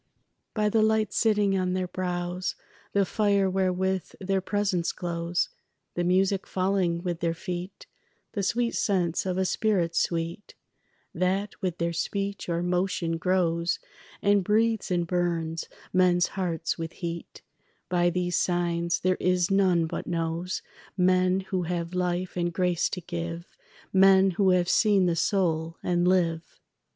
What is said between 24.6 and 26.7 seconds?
seen the soul and live.